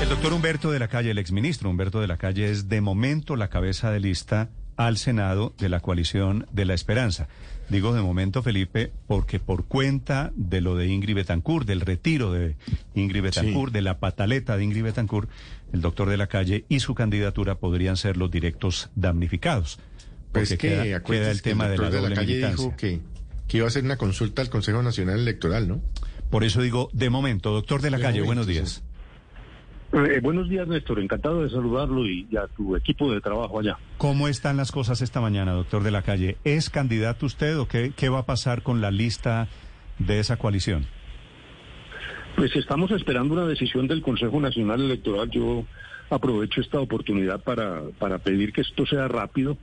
El 0.00 0.08
doctor 0.08 0.32
Humberto 0.32 0.70
de 0.70 0.78
la 0.78 0.88
Calle, 0.88 1.10
el 1.10 1.18
exministro 1.18 1.68
Humberto 1.68 2.00
de 2.00 2.06
la 2.06 2.16
Calle, 2.16 2.50
es 2.50 2.68
de 2.68 2.80
momento 2.80 3.36
la 3.36 3.48
cabeza 3.48 3.90
de 3.90 4.00
lista 4.00 4.48
al 4.76 4.96
Senado 4.96 5.54
de 5.58 5.68
la 5.68 5.80
coalición 5.80 6.46
de 6.52 6.64
la 6.64 6.72
esperanza. 6.72 7.28
Digo 7.68 7.92
de 7.92 8.00
momento, 8.00 8.42
Felipe, 8.42 8.92
porque 9.06 9.38
por 9.38 9.66
cuenta 9.66 10.32
de 10.34 10.62
lo 10.62 10.74
de 10.74 10.86
Ingrid 10.86 11.16
Betancourt, 11.16 11.66
del 11.66 11.82
retiro 11.82 12.32
de 12.32 12.56
Ingrid 12.94 13.22
Betancourt, 13.22 13.72
de 13.74 13.82
la 13.82 13.98
pataleta 13.98 14.56
de 14.56 14.64
Ingrid 14.64 14.84
Betancourt, 14.84 15.28
el 15.72 15.82
doctor 15.82 16.08
de 16.08 16.16
la 16.16 16.28
Calle 16.28 16.64
y 16.70 16.80
su 16.80 16.94
candidatura 16.94 17.56
podrían 17.56 17.98
ser 17.98 18.16
los 18.16 18.30
directos 18.30 18.88
damnificados. 18.94 19.78
Pues 20.32 20.48
que 20.48 20.58
queda, 20.58 20.82
el 20.84 21.02
que 21.02 21.50
tema 21.50 21.68
de 21.68 21.76
la 21.76 21.90
doble 21.90 22.14
calle 22.14 22.26
militancia. 22.26 22.64
dijo 22.64 22.76
que, 22.76 23.00
que 23.46 23.56
iba 23.58 23.66
a 23.66 23.68
hacer 23.68 23.84
una 23.84 23.98
consulta 23.98 24.40
al 24.40 24.48
Consejo 24.48 24.82
Nacional 24.82 25.20
Electoral, 25.20 25.68
¿no? 25.68 25.82
Por 26.30 26.44
eso 26.44 26.62
digo, 26.62 26.88
de 26.92 27.10
momento, 27.10 27.50
doctor 27.50 27.82
de 27.82 27.90
la 27.90 27.98
De 27.98 28.02
Calle, 28.04 28.20
momento, 28.20 28.26
buenos 28.26 28.46
días. 28.46 28.82
Eh, 29.92 30.20
buenos 30.22 30.48
días, 30.48 30.68
Néstor. 30.68 31.00
Encantado 31.00 31.42
de 31.42 31.50
saludarlo 31.50 32.06
y, 32.06 32.26
y 32.30 32.36
a 32.36 32.46
tu 32.46 32.76
equipo 32.76 33.12
de 33.12 33.20
trabajo 33.20 33.58
allá. 33.58 33.76
¿Cómo 33.98 34.28
están 34.28 34.56
las 34.56 34.70
cosas 34.70 35.02
esta 35.02 35.20
mañana, 35.20 35.52
doctor 35.52 35.82
de 35.82 35.90
la 35.90 36.02
Calle? 36.02 36.36
¿Es 36.44 36.70
candidato 36.70 37.26
usted 37.26 37.58
o 37.58 37.66
qué, 37.66 37.92
qué 37.96 38.08
va 38.08 38.20
a 38.20 38.26
pasar 38.26 38.62
con 38.62 38.80
la 38.80 38.92
lista 38.92 39.48
de 39.98 40.20
esa 40.20 40.36
coalición? 40.36 40.86
Pues 42.36 42.54
estamos 42.54 42.92
esperando 42.92 43.34
una 43.34 43.46
decisión 43.46 43.88
del 43.88 44.00
Consejo 44.00 44.40
Nacional 44.40 44.80
Electoral. 44.80 45.28
Yo 45.30 45.64
aprovecho 46.08 46.60
esta 46.60 46.78
oportunidad 46.78 47.42
para, 47.42 47.82
para 47.98 48.18
pedir 48.18 48.52
que 48.52 48.60
esto 48.60 48.86
sea 48.86 49.08
rápido. 49.08 49.58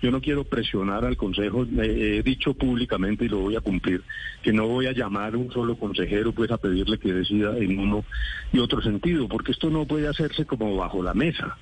Yo 0.00 0.12
no 0.12 0.20
quiero 0.20 0.44
presionar 0.44 1.04
al 1.04 1.16
Consejo. 1.16 1.64
Eh, 1.64 2.18
he 2.18 2.22
dicho 2.22 2.54
públicamente 2.54 3.24
y 3.24 3.28
lo 3.28 3.38
voy 3.38 3.56
a 3.56 3.60
cumplir 3.60 4.02
que 4.42 4.52
no 4.52 4.68
voy 4.68 4.86
a 4.86 4.92
llamar 4.92 5.34
a 5.34 5.38
un 5.38 5.50
solo 5.50 5.76
consejero 5.76 6.32
pues 6.32 6.50
a 6.50 6.58
pedirle 6.58 6.98
que 6.98 7.12
decida 7.12 7.56
en 7.58 7.78
uno 7.78 8.04
y 8.52 8.60
otro 8.60 8.80
sentido, 8.80 9.28
porque 9.28 9.52
esto 9.52 9.70
no 9.70 9.86
puede 9.86 10.06
hacerse 10.06 10.44
como 10.44 10.76
bajo 10.76 11.02
la 11.02 11.14
mesa. 11.14 11.56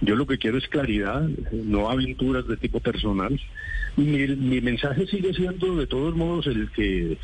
Yo 0.00 0.16
lo 0.16 0.26
que 0.26 0.38
quiero 0.38 0.58
es 0.58 0.68
claridad, 0.68 1.22
no 1.52 1.90
aventuras 1.90 2.46
de 2.46 2.56
tipo 2.56 2.80
personal. 2.80 3.40
Mi, 3.96 4.26
mi 4.28 4.60
mensaje 4.60 5.06
sigue 5.06 5.32
siendo 5.32 5.76
de 5.76 5.86
todos 5.86 6.14
modos 6.14 6.46
el 6.46 6.70
que 6.70 7.16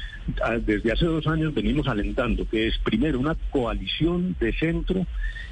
ah, 0.42 0.56
desde 0.58 0.92
hace 0.92 1.04
dos 1.04 1.26
años 1.26 1.54
venimos 1.54 1.86
alentando, 1.86 2.48
que 2.48 2.66
es 2.68 2.78
primero 2.78 3.20
una 3.20 3.36
coalición 3.50 4.34
de 4.40 4.52
centro 4.54 5.06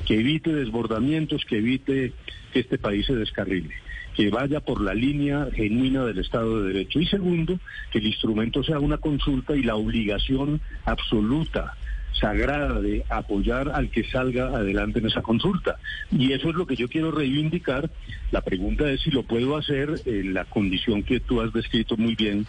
que 0.06 0.18
evite 0.18 0.52
desbordamientos, 0.52 1.44
que 1.44 1.58
evite 1.58 2.12
que 2.52 2.60
este 2.60 2.78
país 2.78 3.06
se 3.06 3.14
descarrile 3.14 3.74
que 4.14 4.30
vaya 4.30 4.60
por 4.60 4.80
la 4.80 4.94
línea 4.94 5.48
genuina 5.54 6.04
del 6.04 6.18
Estado 6.18 6.62
de 6.62 6.72
Derecho. 6.72 7.00
Y 7.00 7.06
segundo, 7.06 7.58
que 7.90 7.98
el 7.98 8.06
instrumento 8.06 8.62
sea 8.62 8.78
una 8.78 8.98
consulta 8.98 9.56
y 9.56 9.62
la 9.62 9.76
obligación 9.76 10.60
absoluta 10.84 11.74
sagrada 12.12 12.80
de 12.80 13.04
apoyar 13.08 13.70
al 13.70 13.90
que 13.90 14.04
salga 14.04 14.48
adelante 14.48 14.98
en 14.98 15.06
esa 15.06 15.22
consulta. 15.22 15.78
Y 16.10 16.32
eso 16.32 16.50
es 16.50 16.54
lo 16.54 16.66
que 16.66 16.76
yo 16.76 16.88
quiero 16.88 17.10
reivindicar. 17.10 17.90
La 18.30 18.42
pregunta 18.42 18.90
es 18.90 19.00
si 19.00 19.10
lo 19.10 19.22
puedo 19.22 19.56
hacer 19.56 19.94
en 20.04 20.34
la 20.34 20.44
condición 20.44 21.02
que 21.02 21.20
tú 21.20 21.40
has 21.40 21.52
descrito 21.52 21.96
muy 21.96 22.14
bien, 22.14 22.46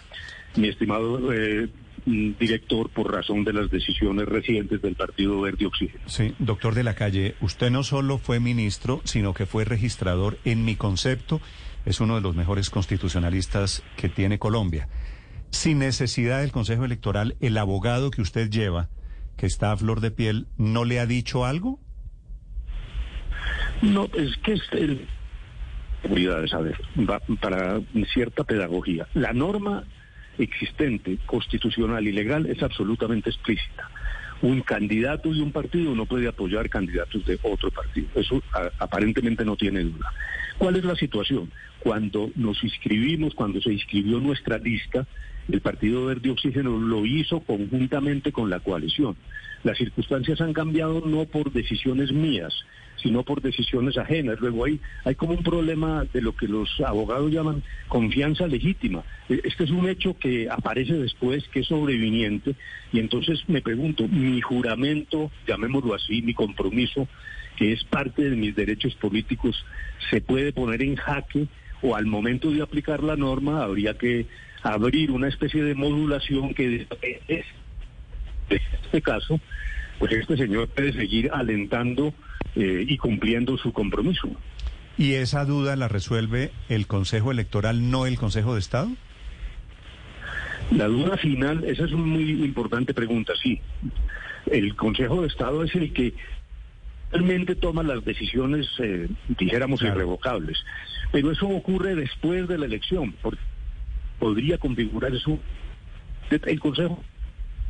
mi 0.56 0.68
estimado 0.68 1.34
eh, 1.34 1.70
director, 2.06 2.90
por 2.90 3.12
razón 3.12 3.44
de 3.44 3.54
las 3.54 3.70
decisiones 3.70 4.26
recientes 4.26 4.82
del 4.82 4.96
Partido 4.96 5.40
Verde 5.42 5.66
Oxígeno. 5.66 6.04
Sí, 6.08 6.36
doctor 6.40 6.76
de 6.76 6.84
la 6.84 6.96
Calle, 6.96 7.36
usted 7.42 7.72
no 7.72 7.84
solo 7.84 8.18
fue 8.18 8.40
ministro, 8.40 9.02
sino 9.04 9.34
que 9.34 9.46
fue 9.46 9.66
registrador. 9.66 10.38
En 10.44 10.66
mi 10.66 10.76
concepto, 10.76 11.42
es 11.86 12.00
uno 12.02 12.16
de 12.16 12.22
los 12.22 12.36
mejores 12.36 12.70
constitucionalistas 12.70 13.84
que 13.96 14.10
tiene 14.10 14.40
Colombia. 14.40 14.88
Sin 15.50 15.80
necesidad 15.80 16.42
del 16.42 16.52
Consejo 16.52 16.86
Electoral, 16.86 17.36
el 17.40 17.58
abogado 17.58 18.12
que 18.12 18.22
usted 18.22 18.50
lleva, 18.50 18.90
que 19.38 19.46
está 19.46 19.72
a 19.72 19.78
flor 19.78 20.02
de 20.02 20.12
piel, 20.12 20.48
¿no 20.58 20.86
le 20.86 21.00
ha 21.00 21.06
dicho 21.06 21.46
algo? 21.46 21.80
No, 23.82 24.06
es 24.14 24.38
que 24.38 24.54
es 24.54 24.62
el... 24.72 25.08
Cuidado 26.02 26.46
saber, 26.50 26.78
va 27.10 27.22
para 27.40 27.80
cierta 28.14 28.44
pedagogía. 28.44 29.08
La 29.14 29.32
norma 29.32 29.86
existente, 30.38 31.18
constitucional 31.26 32.08
y 32.08 32.12
legal, 32.12 32.46
es 32.46 32.62
absolutamente 32.64 33.30
explícita. 33.30 33.90
Un 34.42 34.62
candidato 34.62 35.32
de 35.32 35.42
un 35.42 35.52
partido 35.52 35.96
no 35.96 36.06
puede 36.06 36.28
apoyar 36.28 36.70
candidatos 36.70 37.26
de 37.26 37.40
otro 37.44 37.72
partido. 37.72 38.08
Eso 38.16 38.44
a- 38.54 38.70
aparentemente 38.80 39.46
no 39.46 39.56
tiene 39.56 39.84
duda. 39.84 40.12
¿Cuál 40.58 40.76
es 40.76 40.84
la 40.84 40.96
situación? 40.96 41.52
Cuando 41.80 42.32
nos 42.36 42.64
inscribimos, 42.64 43.34
cuando 43.36 43.62
se 43.62 43.72
inscribió 43.72 44.20
nuestra 44.20 44.58
lista, 44.58 45.08
el 45.50 45.62
Partido 45.62 46.06
Verde 46.06 46.30
Oxígeno 46.30 46.78
lo 46.78 47.06
hizo 47.06 47.42
conjuntamente 47.42 48.32
con 48.32 48.50
la 48.50 48.60
coalición. 48.60 49.16
Las 49.64 49.78
circunstancias 49.78 50.42
han 50.42 50.54
cambiado 50.54 51.04
no 51.06 51.26
por 51.26 51.52
decisiones 51.52 52.12
mías, 52.12 52.54
sino 53.04 53.24
por 53.24 53.42
decisiones 53.42 53.98
ajenas. 53.98 54.40
Luego 54.40 54.66
hay, 54.66 54.80
hay 55.04 55.14
como 55.16 55.34
un 55.34 55.44
problema 55.44 56.06
de 56.12 56.22
lo 56.22 56.36
que 56.36 56.48
los 56.48 56.70
abogados 56.80 57.32
llaman 57.32 57.62
confianza 57.90 58.48
legítima. 58.48 59.04
E- 59.30 59.42
Este 59.44 59.66
es 59.66 59.70
un 59.72 59.88
hecho 59.88 60.18
que 60.18 60.50
aparece 60.50 60.94
después, 60.94 61.48
que 61.50 61.60
es 61.60 61.68
sobreviniente, 61.68 62.56
y 62.94 63.00
entonces 63.00 63.44
me 63.48 63.62
pregunto, 63.62 64.08
mi 64.08 64.40
juramento, 64.42 65.30
llamémoslo 65.46 65.94
así, 65.94 66.22
mi 66.22 66.34
compromiso, 66.34 67.08
que 67.58 67.74
es 67.74 67.84
parte 67.84 68.30
de 68.30 68.36
mis 68.36 68.56
derechos 68.56 68.96
políticos, 68.96 69.64
¿se 70.10 70.22
puede 70.22 70.54
poner 70.54 70.82
en 70.82 70.96
jaque 70.96 71.48
o 71.82 71.96
al 71.96 72.06
momento 72.06 72.50
de 72.50 72.62
aplicar 72.62 73.04
la 73.04 73.18
norma 73.18 73.64
habría 73.64 73.98
que 73.98 74.26
abrir 74.64 75.12
una 75.12 75.28
especie 75.28 75.62
de 75.62 75.76
modulación 75.76 76.54
que 76.54 76.88
en 78.50 78.62
este 78.84 79.02
caso, 79.02 79.40
pues 80.00 80.12
este 80.14 80.38
señor 80.38 80.68
puede 80.70 80.94
seguir 80.94 81.30
alentando 81.34 82.14
eh, 82.56 82.86
y 82.88 82.98
cumpliendo 82.98 83.58
su 83.58 83.72
compromiso. 83.74 84.30
¿Y 84.98 85.14
esa 85.14 85.44
duda 85.46 85.76
la 85.76 85.88
resuelve 85.88 86.52
el 86.70 86.86
Consejo 86.88 87.32
Electoral, 87.32 87.90
no 87.90 88.06
el 88.06 88.18
Consejo 88.18 88.54
de 88.54 88.60
Estado? 88.60 88.90
La 90.72 90.88
duda 90.88 91.18
final, 91.18 91.64
esa 91.66 91.86
es 91.86 91.92
una 91.92 92.06
muy 92.06 92.30
importante 92.44 92.94
pregunta, 92.94 93.34
sí. 93.42 93.60
El 94.50 94.76
Consejo 94.76 95.22
de 95.22 95.28
Estado 95.28 95.64
es 95.64 95.74
el 95.76 95.94
que 95.94 96.14
realmente 97.12 97.56
toma 97.56 97.84
las 97.84 98.04
decisiones, 98.06 98.68
eh, 98.80 99.08
dijéramos, 99.38 99.80
Claro. 99.80 99.96
irrevocables. 99.96 100.58
Pero 101.12 101.32
eso 101.32 101.48
ocurre 101.48 101.96
después 101.96 102.48
de 102.48 102.58
la 102.58 102.66
elección, 102.66 103.14
porque 103.22 103.42
podría 104.20 104.58
configurar 104.58 105.14
eso. 105.14 105.40
El 106.32 106.60
Consejo 106.60 107.04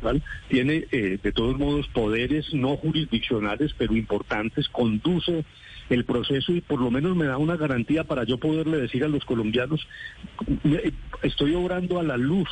¿vale? 0.02 0.22
tiene 0.48 0.86
eh, 0.90 1.18
de 1.22 1.32
todos 1.32 1.58
modos 1.58 1.88
poderes 1.88 2.52
no 2.52 2.76
jurisdiccionales, 2.76 3.74
pero 3.76 3.96
importantes, 3.96 4.68
conduce 4.68 5.44
el 5.90 6.04
proceso 6.04 6.52
y 6.52 6.60
por 6.60 6.80
lo 6.80 6.90
menos 6.90 7.16
me 7.16 7.26
da 7.26 7.38
una 7.38 7.56
garantía 7.56 8.04
para 8.04 8.24
yo 8.24 8.38
poderle 8.38 8.78
decir 8.78 9.04
a 9.04 9.08
los 9.08 9.24
colombianos, 9.24 9.86
eh, 10.64 10.92
estoy 11.22 11.54
obrando 11.54 11.98
a 11.98 12.02
la 12.02 12.16
luz 12.16 12.48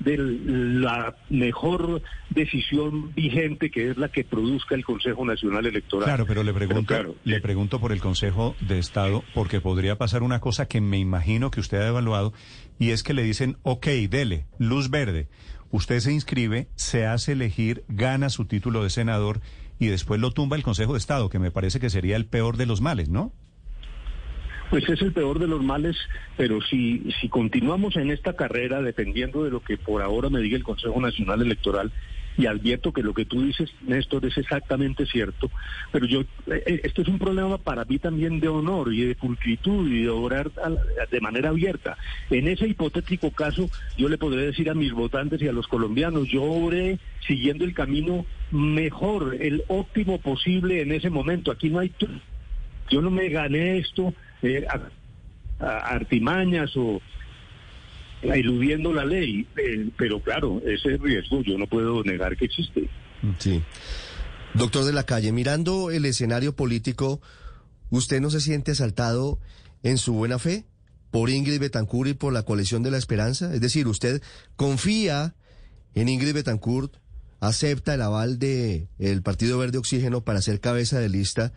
de 0.00 0.16
la 0.16 1.14
mejor 1.28 2.02
decisión 2.30 3.14
vigente 3.14 3.70
que 3.70 3.90
es 3.90 3.98
la 3.98 4.08
que 4.08 4.24
produzca 4.24 4.74
el 4.74 4.84
Consejo 4.84 5.24
Nacional 5.24 5.66
Electoral. 5.66 6.06
Claro, 6.06 6.26
pero 6.26 6.42
le 6.42 6.54
pregunto, 6.54 6.86
claro, 6.86 7.16
le 7.24 7.36
eh, 7.36 7.40
pregunto 7.40 7.80
por 7.80 7.92
el 7.92 8.00
Consejo 8.00 8.56
de 8.60 8.78
Estado, 8.78 9.22
porque 9.34 9.60
podría 9.60 9.96
pasar 9.96 10.22
una 10.22 10.40
cosa 10.40 10.66
que 10.66 10.80
me 10.80 10.98
imagino 10.98 11.50
que 11.50 11.60
usted 11.60 11.78
ha 11.82 11.88
evaluado, 11.88 12.32
y 12.78 12.90
es 12.90 13.02
que 13.02 13.14
le 13.14 13.22
dicen, 13.22 13.58
ok, 13.62 13.86
dele, 14.08 14.46
luz 14.58 14.90
verde. 14.90 15.28
Usted 15.70 16.00
se 16.00 16.12
inscribe, 16.12 16.68
se 16.74 17.06
hace 17.06 17.32
elegir, 17.32 17.84
gana 17.88 18.28
su 18.28 18.44
título 18.44 18.82
de 18.82 18.90
senador 18.90 19.40
y 19.78 19.86
después 19.86 20.20
lo 20.20 20.32
tumba 20.32 20.56
el 20.56 20.62
Consejo 20.62 20.92
de 20.92 20.98
Estado, 20.98 21.30
que 21.30 21.38
me 21.38 21.50
parece 21.50 21.80
que 21.80 21.90
sería 21.90 22.16
el 22.16 22.26
peor 22.26 22.56
de 22.56 22.66
los 22.66 22.80
males, 22.80 23.08
¿no? 23.08 23.32
Pues 24.68 24.88
es 24.88 25.02
el 25.02 25.12
peor 25.12 25.40
de 25.40 25.48
los 25.48 25.62
males, 25.62 25.96
pero 26.36 26.60
si, 26.60 27.10
si 27.20 27.28
continuamos 27.28 27.96
en 27.96 28.10
esta 28.10 28.34
carrera, 28.34 28.82
dependiendo 28.82 29.42
de 29.42 29.50
lo 29.50 29.60
que 29.60 29.76
por 29.76 30.00
ahora 30.02 30.28
me 30.28 30.40
diga 30.40 30.56
el 30.56 30.62
Consejo 30.62 31.00
Nacional 31.00 31.42
Electoral, 31.42 31.92
y 32.40 32.46
advierto 32.46 32.92
que 32.92 33.02
lo 33.02 33.12
que 33.12 33.26
tú 33.26 33.42
dices, 33.42 33.70
Néstor, 33.82 34.24
es 34.24 34.38
exactamente 34.38 35.04
cierto, 35.04 35.50
pero 35.92 36.06
yo, 36.06 36.22
esto 36.66 37.02
es 37.02 37.08
un 37.08 37.18
problema 37.18 37.58
para 37.58 37.84
mí 37.84 37.98
también 37.98 38.40
de 38.40 38.48
honor 38.48 38.94
y 38.94 39.02
de 39.02 39.14
pulcritud 39.14 39.86
y 39.88 40.02
de 40.02 40.08
obrar 40.08 40.50
de 41.10 41.20
manera 41.20 41.50
abierta. 41.50 41.98
En 42.30 42.48
ese 42.48 42.66
hipotético 42.66 43.30
caso, 43.30 43.68
yo 43.98 44.08
le 44.08 44.16
podré 44.16 44.46
decir 44.46 44.70
a 44.70 44.74
mis 44.74 44.92
votantes 44.92 45.42
y 45.42 45.48
a 45.48 45.52
los 45.52 45.68
colombianos, 45.68 46.28
yo 46.28 46.42
obré 46.42 46.98
siguiendo 47.26 47.64
el 47.64 47.74
camino 47.74 48.24
mejor, 48.50 49.36
el 49.38 49.62
óptimo 49.68 50.18
posible 50.18 50.80
en 50.80 50.92
ese 50.92 51.10
momento. 51.10 51.52
Aquí 51.52 51.68
no 51.68 51.80
hay... 51.80 51.92
yo 52.88 53.02
no 53.02 53.10
me 53.10 53.28
gané 53.28 53.78
esto 53.78 54.14
eh, 54.42 54.66
a 55.60 55.76
artimañas 55.76 56.74
o 56.76 57.02
eludiendo 58.22 58.92
la 58.92 59.04
ley, 59.04 59.46
eh, 59.56 59.88
pero 59.96 60.20
claro, 60.20 60.60
ese 60.64 60.96
riesgo 60.96 61.42
yo 61.42 61.56
no 61.58 61.66
puedo 61.66 62.02
negar 62.04 62.36
que 62.36 62.46
existe. 62.46 62.88
Sí. 63.38 63.62
Doctor 64.54 64.84
de 64.84 64.92
la 64.92 65.04
Calle, 65.04 65.32
mirando 65.32 65.90
el 65.90 66.04
escenario 66.04 66.54
político, 66.54 67.20
¿usted 67.90 68.20
no 68.20 68.30
se 68.30 68.40
siente 68.40 68.72
asaltado 68.72 69.38
en 69.82 69.96
su 69.98 70.12
buena 70.12 70.38
fe 70.38 70.64
por 71.10 71.30
Ingrid 71.30 71.60
Betancourt 71.60 72.10
y 72.10 72.14
por 72.14 72.32
la 72.32 72.42
coalición 72.42 72.82
de 72.82 72.90
la 72.90 72.98
esperanza? 72.98 73.54
Es 73.54 73.60
decir, 73.60 73.86
¿usted 73.86 74.22
confía 74.56 75.34
en 75.94 76.08
Ingrid 76.08 76.34
Betancourt, 76.34 76.96
acepta 77.40 77.94
el 77.94 78.02
aval 78.02 78.38
de 78.38 78.88
el 78.98 79.22
Partido 79.22 79.58
Verde 79.58 79.78
Oxígeno 79.78 80.22
para 80.22 80.42
ser 80.42 80.60
cabeza 80.60 80.98
de 80.98 81.08
lista 81.08 81.52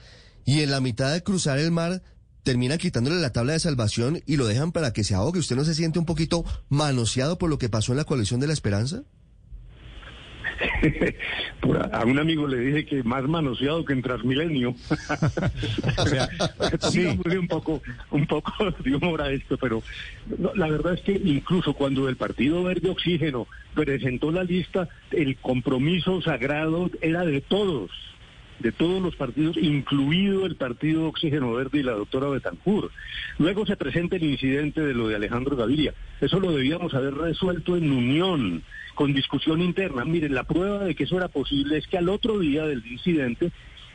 y 0.45 0.61
en 0.61 0.71
la 0.71 0.81
mitad 0.81 1.13
de 1.13 1.23
cruzar 1.23 1.59
el 1.59 1.71
mar 1.71 2.01
terminan 2.43 2.77
quitándole 2.77 3.19
la 3.19 3.31
tabla 3.31 3.53
de 3.53 3.59
salvación 3.59 4.21
y 4.25 4.37
lo 4.37 4.45
dejan 4.45 4.71
para 4.71 4.93
que 4.93 5.03
se 5.03 5.15
ahogue. 5.15 5.39
¿Usted 5.39 5.55
no 5.55 5.65
se 5.65 5.75
siente 5.75 5.99
un 5.99 6.05
poquito 6.05 6.45
manoseado 6.69 7.37
por 7.37 7.49
lo 7.49 7.57
que 7.57 7.69
pasó 7.69 7.93
en 7.93 7.97
la 7.97 8.05
coalición 8.05 8.39
de 8.39 8.47
la 8.47 8.53
esperanza? 8.53 9.03
a 11.91 12.05
un 12.05 12.19
amigo 12.19 12.47
le 12.47 12.59
dije 12.59 12.85
que 12.85 13.03
más 13.03 13.23
manoseado 13.23 13.83
que 13.85 13.93
en 13.93 14.01
Transmilenio. 14.01 14.69
o 15.97 16.05
sea, 16.05 16.29
sí. 16.91 17.05
un 17.05 17.47
poco, 17.47 17.81
un 18.11 18.25
poco 18.27 18.51
de 18.83 18.95
humor 18.95 19.21
a 19.21 19.31
esto, 19.31 19.57
pero 19.57 19.81
la 20.55 20.67
verdad 20.67 20.93
es 20.93 21.01
que 21.01 21.13
incluso 21.13 21.73
cuando 21.73 22.07
el 22.09 22.17
Partido 22.17 22.63
Verde 22.63 22.89
Oxígeno 22.89 23.47
presentó 23.73 24.31
la 24.31 24.43
lista, 24.43 24.89
el 25.11 25.37
compromiso 25.37 26.21
sagrado 26.21 26.89
era 27.01 27.25
de 27.25 27.41
todos 27.41 27.91
de 28.59 28.71
todos 28.71 29.01
los 29.01 29.15
partidos, 29.15 29.57
incluido 29.57 30.45
el 30.45 30.55
Partido 30.55 31.07
Oxígeno 31.07 31.53
Verde 31.53 31.79
y 31.79 31.83
la 31.83 31.93
doctora 31.93 32.27
Betancourt. 32.27 32.91
Luego 33.37 33.65
se 33.65 33.75
presenta 33.75 34.15
el 34.15 34.23
incidente 34.23 34.81
de 34.81 34.93
lo 34.93 35.07
de 35.07 35.15
Alejandro 35.15 35.55
Gaviria. 35.55 35.93
Eso 36.21 36.39
lo 36.39 36.51
debíamos 36.51 36.93
haber 36.93 37.13
resuelto 37.15 37.75
en 37.75 37.91
unión, 37.91 38.63
con 38.95 39.13
discusión 39.13 39.61
interna. 39.61 40.05
Miren, 40.05 40.33
la 40.33 40.43
prueba 40.43 40.83
de 40.83 40.95
que 40.95 41.03
eso 41.03 41.17
era 41.17 41.27
posible 41.27 41.77
es 41.77 41.87
que 41.87 41.97
al 41.97 42.09
otro 42.09 42.39
día 42.39 42.65
del 42.65 42.85
incidente 42.85 43.51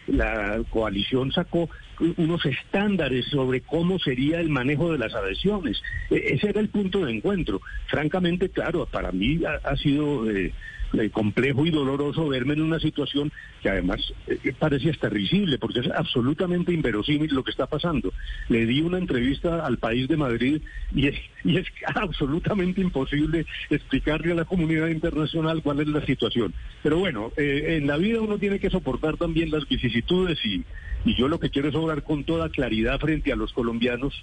la 0.09 0.61
coalición 0.71 1.33
sacó 1.33 1.69
unos 2.17 2.45
estándares 2.47 3.27
sobre 3.27 3.61
cómo 3.61 3.99
sería 3.99 4.41
el 4.41 4.49
manejo 4.49 4.93
de 4.93 4.99
las 4.99 5.15
adhesiones. 5.15 5.81
E, 6.11 6.35
ese 6.35 6.51
era 6.51 6.61
el 6.61 6.69
punto 6.69 7.05
de 7.05 7.13
encuentro. 7.13 7.61
Francamente, 7.87 8.49
claro, 8.49 8.87
para 8.87 9.13
mí 9.13 9.41
ha, 9.45 9.77
sido 9.77 10.31
eh, 10.31 10.53
eh, 10.95 11.11
complejo 11.11 11.67
y 11.67 11.71
doloroso 11.71 12.29
verme 12.29 12.55
en 12.55 12.63
una 12.63 12.81
situación 12.81 13.31
que 13.63 13.69
además 13.69 14.01
eh, 14.27 14.55
parece 14.59 14.91
hasta 14.91 15.09
risible, 15.09 15.59
porque 15.59 15.81
es 15.81 15.91
absolutamente 15.91 16.73
inverosímil 16.73 17.35
lo 17.35 17.45
que 17.45 17.51
está 17.51 17.67
pasando. 17.67 18.13
Le 18.49 18.65
di 18.67 18.81
una 18.81 18.99
entrevista 18.99 19.67
al 19.67 19.79
país 19.79 20.09
de 20.09 20.17
Madrid 20.17 20.63
y 20.95 21.09
es, 21.09 21.17
y 21.45 21.59
es 21.59 21.67
absolutamente 21.95 22.81
imposible 22.81 23.47
explicarle 23.71 24.33
a 24.33 24.37
la 24.37 24.45
comunidad 24.45 24.89
internacional 24.89 25.63
cuál 25.63 25.81
es 25.81 25.89
la 25.89 26.05
situación. 26.05 26.55
Pero 26.83 26.99
bueno, 26.99 27.33
eh, 27.37 27.77
en 27.79 27.87
la 27.87 27.97
vida 27.97 28.21
uno 28.21 28.39
tiene 28.39 28.59
que 28.59 28.71
soportar 28.71 29.17
también 29.17 29.51
las 29.51 29.69
vicisitudes 29.69 30.39
y, 30.45 30.65
y 31.05 31.15
yo 31.15 31.29
lo 31.29 31.39
que 31.39 31.51
quiero 31.51 31.69
es 31.69 31.75
hablar 31.75 32.03
con 32.03 32.25
toda 32.25 32.49
claridad 32.49 32.99
frente 32.99 33.33
a 33.33 33.37
los 33.37 33.53
colombianos 33.53 34.15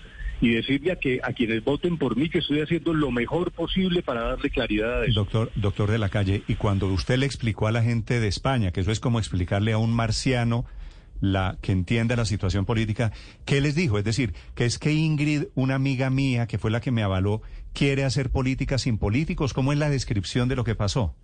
y 0.41 0.49
decirle 0.49 0.91
a 0.91 0.97
que 0.97 1.19
a 1.23 1.33
quienes 1.33 1.63
voten 1.63 1.97
por 1.97 2.17
mí 2.17 2.29
que 2.29 2.39
estoy 2.39 2.61
haciendo 2.61 2.93
lo 2.93 3.11
mejor 3.11 3.51
posible 3.51 4.01
para 4.01 4.21
darle 4.21 4.49
claridad 4.49 5.01
a 5.01 5.05
eso. 5.05 5.21
Doctor, 5.21 5.51
doctor 5.55 5.89
de 5.89 5.97
la 5.97 6.09
calle, 6.09 6.43
y 6.47 6.55
cuando 6.55 6.87
usted 6.87 7.17
le 7.17 7.25
explicó 7.25 7.67
a 7.67 7.71
la 7.71 7.81
gente 7.81 8.19
de 8.19 8.27
España, 8.27 8.71
que 8.71 8.81
eso 8.81 8.91
es 8.91 8.99
como 8.99 9.19
explicarle 9.19 9.71
a 9.71 9.77
un 9.77 9.93
marciano 9.93 10.65
la 11.21 11.57
que 11.61 11.71
entienda 11.71 12.15
la 12.15 12.25
situación 12.25 12.65
política, 12.65 13.11
¿qué 13.45 13.61
les 13.61 13.75
dijo? 13.75 13.97
Es 13.97 14.03
decir, 14.03 14.33
que 14.53 14.65
es 14.65 14.77
que 14.77 14.91
Ingrid, 14.91 15.45
una 15.55 15.75
amiga 15.75 16.09
mía, 16.09 16.47
que 16.47 16.57
fue 16.57 16.71
la 16.71 16.81
que 16.81 16.91
me 16.91 17.03
avaló, 17.03 17.41
quiere 17.73 18.03
hacer 18.03 18.29
política 18.29 18.77
sin 18.77 18.97
políticos. 18.97 19.53
¿Cómo 19.53 19.71
es 19.71 19.79
la 19.79 19.89
descripción 19.89 20.49
de 20.49 20.55
lo 20.55 20.63
que 20.63 20.75
pasó? 20.75 21.15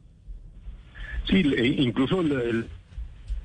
Sí, 1.30 1.44
incluso 1.78 2.24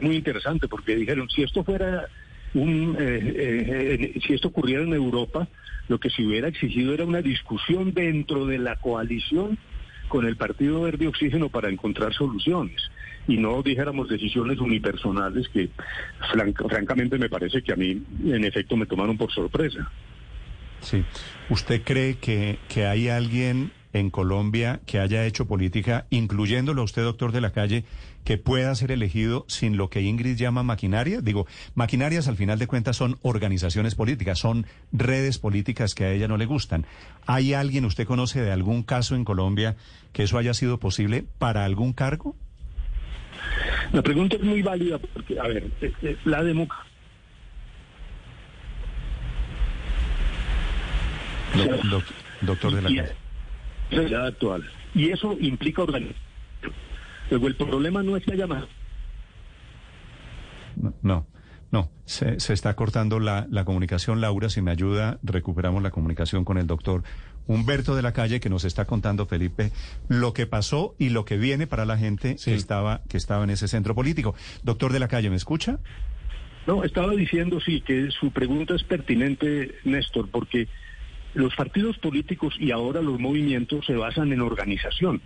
muy 0.00 0.16
interesante, 0.16 0.68
porque 0.68 0.96
dijeron, 0.96 1.28
si 1.28 1.42
esto 1.42 1.64
fuera 1.64 2.06
un, 2.54 2.96
eh, 2.98 4.14
eh, 4.14 4.20
si 4.26 4.34
esto 4.34 4.48
ocurriera 4.48 4.82
en 4.82 4.92
Europa, 4.92 5.48
lo 5.88 5.98
que 5.98 6.10
se 6.10 6.22
hubiera 6.22 6.48
exigido 6.48 6.94
era 6.94 7.04
una 7.04 7.22
discusión 7.22 7.92
dentro 7.92 8.46
de 8.46 8.58
la 8.58 8.76
coalición 8.76 9.58
con 10.08 10.26
el 10.26 10.36
Partido 10.36 10.82
Verde 10.82 11.08
Oxígeno 11.08 11.48
para 11.48 11.68
encontrar 11.68 12.14
soluciones 12.14 12.90
y 13.28 13.36
no 13.38 13.62
dijéramos 13.62 14.08
decisiones 14.08 14.58
unipersonales 14.58 15.48
que 15.48 15.70
francamente 16.68 17.18
me 17.18 17.28
parece 17.28 17.62
que 17.62 17.72
a 17.72 17.76
mí 17.76 18.02
en 18.24 18.44
efecto 18.44 18.76
me 18.76 18.86
tomaron 18.86 19.16
por 19.16 19.32
sorpresa. 19.32 19.90
Sí. 20.80 21.04
¿Usted 21.50 21.82
cree 21.82 22.16
que, 22.18 22.58
que 22.68 22.86
hay 22.86 23.08
alguien 23.08 23.72
en 23.98 24.10
Colombia 24.10 24.80
que 24.86 25.00
haya 25.00 25.24
hecho 25.24 25.46
política, 25.46 26.06
incluyéndolo 26.10 26.82
a 26.82 26.84
usted, 26.84 27.02
doctor 27.02 27.32
de 27.32 27.40
la 27.40 27.52
calle, 27.52 27.84
que 28.24 28.38
pueda 28.38 28.74
ser 28.74 28.90
elegido 28.90 29.44
sin 29.48 29.76
lo 29.76 29.88
que 29.88 30.02
Ingrid 30.02 30.36
llama 30.36 30.62
maquinaria? 30.62 31.20
Digo, 31.20 31.46
maquinarias 31.74 32.28
al 32.28 32.36
final 32.36 32.58
de 32.58 32.66
cuentas 32.66 32.96
son 32.96 33.18
organizaciones 33.22 33.94
políticas, 33.94 34.38
son 34.38 34.66
redes 34.92 35.38
políticas 35.38 35.94
que 35.94 36.04
a 36.04 36.12
ella 36.12 36.28
no 36.28 36.36
le 36.36 36.46
gustan. 36.46 36.86
¿Hay 37.26 37.54
alguien, 37.54 37.84
usted 37.84 38.06
conoce 38.06 38.42
de 38.42 38.52
algún 38.52 38.82
caso 38.82 39.14
en 39.14 39.24
Colombia 39.24 39.76
que 40.12 40.24
eso 40.24 40.38
haya 40.38 40.54
sido 40.54 40.78
posible 40.78 41.24
para 41.38 41.64
algún 41.64 41.92
cargo? 41.92 42.36
La 43.92 44.02
pregunta 44.02 44.36
es 44.36 44.42
muy 44.42 44.62
válida 44.62 44.98
porque, 44.98 45.38
a 45.38 45.46
ver, 45.46 45.70
eh, 45.80 45.92
eh, 46.02 46.16
la 46.24 46.42
democracia... 46.42 46.84
doctor 52.42 52.74
de 52.74 52.82
la 52.82 52.88
calle 52.88 53.25
actual. 53.90 54.64
Y 54.94 55.10
eso 55.10 55.36
implica 55.40 55.82
organización. 55.82 56.24
Luego, 57.30 57.48
el 57.48 57.56
problema 57.56 58.02
no 58.02 58.16
es 58.16 58.24
que 58.24 58.32
haya 58.32 58.46
más. 58.46 58.64
No, 61.02 61.26
no, 61.72 61.90
Se, 62.04 62.38
se, 62.38 62.52
está 62.52 62.74
cortando 62.76 63.18
la, 63.18 63.46
la, 63.50 63.64
comunicación. 63.64 64.20
Laura, 64.20 64.48
si 64.48 64.62
me 64.62 64.70
ayuda, 64.70 65.18
recuperamos 65.22 65.82
la 65.82 65.90
comunicación 65.90 66.44
con 66.44 66.58
el 66.58 66.66
doctor 66.66 67.02
Humberto 67.46 67.94
de 67.94 68.02
la 68.02 68.12
Calle, 68.12 68.40
que 68.40 68.50
nos 68.50 68.64
está 68.64 68.84
contando, 68.84 69.26
Felipe, 69.26 69.72
lo 70.08 70.32
que 70.32 70.46
pasó 70.46 70.94
y 70.98 71.10
lo 71.10 71.24
que 71.24 71.36
viene 71.36 71.66
para 71.66 71.84
la 71.84 71.96
gente 71.96 72.36
que, 72.42 72.54
estaba, 72.54 73.02
que 73.08 73.16
estaba 73.16 73.44
en 73.44 73.50
ese 73.50 73.68
centro 73.68 73.94
político. 73.94 74.34
Doctor 74.62 74.92
de 74.92 75.00
la 75.00 75.08
Calle, 75.08 75.30
¿me 75.30 75.36
escucha? 75.36 75.78
No, 76.66 76.82
estaba 76.82 77.12
diciendo, 77.12 77.60
sí, 77.60 77.80
que 77.80 78.10
su 78.10 78.32
pregunta 78.32 78.74
es 78.74 78.82
pertinente, 78.82 79.76
Néstor, 79.84 80.28
porque 80.30 80.68
los 81.36 81.54
partidos 81.54 81.98
políticos 81.98 82.54
y 82.58 82.70
ahora 82.70 83.02
los 83.02 83.20
movimientos 83.20 83.84
se 83.86 83.94
basan 83.94 84.32
en 84.32 84.40
organización. 84.40 85.20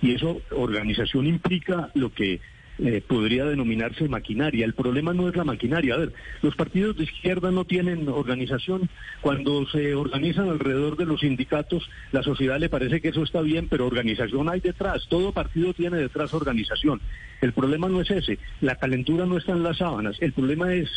Y 0.00 0.14
eso, 0.14 0.40
organización 0.52 1.26
implica 1.26 1.90
lo 1.94 2.12
que 2.14 2.40
eh, 2.78 3.02
podría 3.06 3.44
denominarse 3.44 4.08
maquinaria. 4.08 4.64
El 4.64 4.74
problema 4.74 5.12
no 5.12 5.28
es 5.28 5.36
la 5.36 5.44
maquinaria. 5.44 5.94
A 5.94 5.98
ver, 5.98 6.12
los 6.40 6.54
partidos 6.54 6.96
de 6.96 7.04
izquierda 7.04 7.50
no 7.50 7.64
tienen 7.64 8.08
organización. 8.08 8.88
Cuando 9.20 9.66
se 9.66 9.94
organizan 9.94 10.48
alrededor 10.48 10.96
de 10.96 11.04
los 11.04 11.20
sindicatos, 11.20 11.90
la 12.12 12.22
sociedad 12.22 12.58
le 12.58 12.70
parece 12.70 13.00
que 13.00 13.08
eso 13.08 13.24
está 13.24 13.42
bien, 13.42 13.68
pero 13.68 13.86
organización 13.86 14.48
hay 14.48 14.60
detrás. 14.60 15.06
Todo 15.08 15.32
partido 15.32 15.74
tiene 15.74 15.98
detrás 15.98 16.32
organización. 16.32 17.00
El 17.42 17.52
problema 17.52 17.88
no 17.88 18.00
es 18.00 18.10
ese. 18.10 18.38
La 18.60 18.76
calentura 18.76 19.26
no 19.26 19.36
está 19.36 19.52
en 19.52 19.64
las 19.64 19.78
sábanas. 19.78 20.16
El 20.20 20.32
problema 20.32 20.72
es 20.72 20.88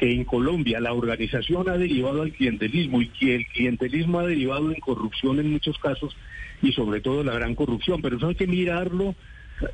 que 0.00 0.10
en 0.10 0.24
Colombia 0.24 0.80
la 0.80 0.94
organización 0.94 1.68
ha 1.68 1.76
derivado 1.76 2.22
al 2.22 2.32
clientelismo 2.32 3.02
y 3.02 3.08
que 3.08 3.34
el 3.36 3.46
clientelismo 3.46 4.18
ha 4.18 4.26
derivado 4.26 4.72
en 4.72 4.80
corrupción 4.80 5.38
en 5.38 5.52
muchos 5.52 5.78
casos 5.78 6.16
y 6.62 6.72
sobre 6.72 7.02
todo 7.02 7.22
la 7.22 7.34
gran 7.34 7.54
corrupción. 7.54 8.00
Pero 8.00 8.16
eso 8.16 8.28
hay 8.28 8.34
que 8.34 8.46
mirarlo 8.46 9.14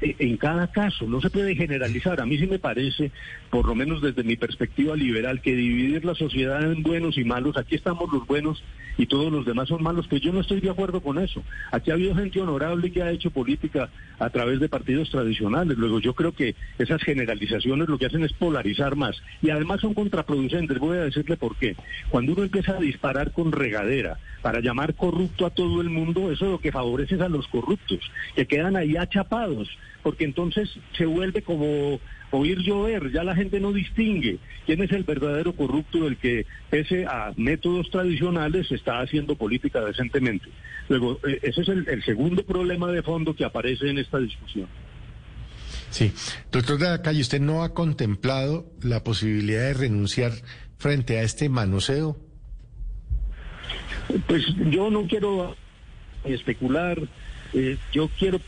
en 0.00 0.36
cada 0.36 0.72
caso, 0.72 1.06
no 1.06 1.20
se 1.20 1.30
puede 1.30 1.54
generalizar. 1.54 2.20
A 2.20 2.26
mí 2.26 2.38
sí 2.38 2.48
me 2.48 2.58
parece, 2.58 3.12
por 3.50 3.66
lo 3.66 3.76
menos 3.76 4.02
desde 4.02 4.24
mi 4.24 4.34
perspectiva 4.34 4.96
liberal, 4.96 5.40
que 5.40 5.54
dividir 5.54 6.04
la 6.04 6.16
sociedad 6.16 6.60
en 6.60 6.82
buenos 6.82 7.16
y 7.18 7.24
malos, 7.24 7.56
aquí 7.56 7.76
estamos 7.76 8.12
los 8.12 8.26
buenos 8.26 8.64
y 8.98 9.06
todos 9.06 9.32
los 9.32 9.44
demás 9.44 9.68
son 9.68 9.82
malos, 9.82 10.08
que 10.08 10.20
yo 10.20 10.32
no 10.32 10.40
estoy 10.40 10.60
de 10.60 10.70
acuerdo 10.70 11.00
con 11.00 11.18
eso. 11.18 11.42
Aquí 11.70 11.90
ha 11.90 11.94
habido 11.94 12.14
gente 12.14 12.40
honorable 12.40 12.90
que 12.90 13.02
ha 13.02 13.10
hecho 13.10 13.30
política 13.30 13.90
a 14.18 14.30
través 14.30 14.60
de 14.60 14.68
partidos 14.68 15.10
tradicionales. 15.10 15.76
Luego 15.76 16.00
yo 16.00 16.14
creo 16.14 16.32
que 16.32 16.54
esas 16.78 17.02
generalizaciones 17.02 17.88
lo 17.88 17.98
que 17.98 18.06
hacen 18.06 18.24
es 18.24 18.32
polarizar 18.32 18.96
más 18.96 19.16
y 19.42 19.50
además 19.50 19.80
son 19.80 19.94
contraproducentes. 19.94 20.78
Voy 20.78 20.98
a 20.98 21.04
decirle 21.04 21.36
por 21.36 21.56
qué. 21.56 21.76
Cuando 22.10 22.32
uno 22.32 22.44
empieza 22.44 22.72
a 22.72 22.80
disparar 22.80 23.32
con 23.32 23.52
regadera 23.52 24.18
para 24.42 24.60
llamar 24.60 24.94
corrupto 24.94 25.46
a 25.46 25.50
todo 25.50 25.80
el 25.80 25.90
mundo, 25.90 26.30
eso 26.30 26.50
lo 26.50 26.58
que 26.58 26.72
favorece 26.72 27.16
es 27.16 27.20
a 27.20 27.28
los 27.28 27.46
corruptos, 27.48 28.00
que 28.34 28.46
quedan 28.46 28.76
ahí 28.76 28.96
achapados 28.96 29.68
porque 30.06 30.22
entonces 30.22 30.70
se 30.96 31.04
vuelve 31.04 31.42
como 31.42 31.98
oír 32.30 32.58
llover, 32.58 33.10
ya 33.12 33.24
la 33.24 33.34
gente 33.34 33.60
no 33.60 33.72
distingue 33.72 34.38
quién 34.64 34.82
es 34.82 34.90
el 34.92 35.04
verdadero 35.04 35.54
corrupto 35.54 36.04
del 36.04 36.16
que, 36.16 36.46
pese 36.70 37.06
a 37.06 37.32
métodos 37.36 37.90
tradicionales, 37.90 38.70
está 38.70 39.00
haciendo 39.00 39.36
política 39.36 39.84
decentemente. 39.84 40.46
Luego, 40.88 41.18
eh, 41.26 41.40
ese 41.42 41.62
es 41.62 41.68
el, 41.68 42.02
segundo 42.04 42.44
problema 42.44 42.90
de 42.90 43.02
fondo 43.02 43.34
que 43.34 43.44
aparece 43.44 43.88
en 43.88 43.98
esta 43.98 44.18
discusión. 44.18 44.68
Sí, 45.90 46.12
doctor 46.52 46.78
de 46.78 46.88
la 46.88 47.02
calle, 47.02 47.20
¿usted 47.20 47.40
no 47.40 47.62
ha 47.62 47.72
contemplado 47.72 48.70
la 48.82 49.02
posibilidad 49.02 49.62
de 49.62 49.74
renunciar 49.74 50.32
frente 50.78 51.18
a 51.18 51.22
este 51.22 51.48
manoseo? 51.48 52.18
Pues 54.26 54.44
yo 54.70 54.90
no 54.90 55.06
quiero 55.06 55.56
especular, 56.24 57.00
eh, 57.52 57.76
yo 57.92 58.08
quiero 58.18 58.40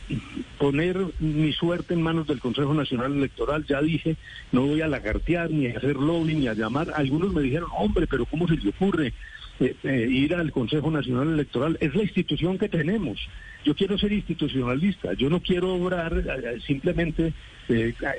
poner 0.59 0.99
mi 1.19 1.53
suerte 1.53 1.95
en 1.95 2.03
manos 2.03 2.27
del 2.27 2.41
Consejo 2.41 2.75
Nacional 2.75 3.13
Electoral. 3.13 3.65
Ya 3.67 3.81
dije, 3.81 4.17
no 4.53 4.67
voy 4.67 4.81
a 4.81 4.89
lagartear, 4.89 5.51
ni 5.51 5.67
a 5.67 5.77
hacer 5.77 5.97
lobby, 5.97 6.35
ni 6.35 6.49
a 6.49 6.55
llamar. 6.55 6.93
Algunos 6.95 7.33
me 7.33 7.43
dijeron, 7.43 7.69
hombre, 7.77 8.07
pero 8.07 8.27
¿cómo 8.27 8.47
se 8.49 8.57
le 8.57 8.71
ocurre? 8.71 9.13
eh, 9.61 9.75
eh, 9.83 10.07
ir 10.09 10.35
al 10.35 10.53
Consejo 10.53 10.91
Nacional 10.91 11.33
Electoral. 11.33 11.77
Es 11.81 11.95
la 11.95 12.03
institución 12.03 12.59
que 12.59 12.69
tenemos. 12.69 13.19
Yo 13.65 13.75
quiero 13.75 13.99
ser 13.99 14.13
institucionalista. 14.13 15.15
Yo 15.15 15.29
no 15.29 15.41
quiero 15.41 15.75
obrar 15.75 16.13
eh, 16.17 16.61
simplemente 16.65 17.33